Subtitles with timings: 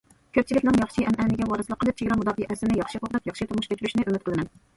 [0.35, 4.53] كۆپچىلىكنىڭ ياخشى ئەنئەنىگە ۋارىسلىق قىلىپ، چېگرا مۇداپىئەسىنى ياخشى قوغداپ، ياخشى تۇرمۇش كەچۈرۈشىنى ئۈمىد قىلىمەن.